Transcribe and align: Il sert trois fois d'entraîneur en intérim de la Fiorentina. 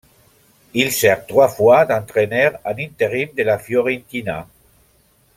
Il 0.73 0.91
sert 0.91 1.27
trois 1.27 1.47
fois 1.47 1.85
d'entraîneur 1.85 2.57
en 2.65 2.71
intérim 2.75 3.29
de 3.37 3.43
la 3.43 3.59
Fiorentina. 3.59 4.47